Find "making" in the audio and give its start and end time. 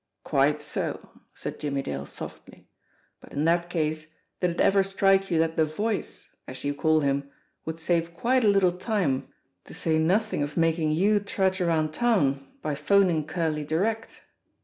10.57-10.93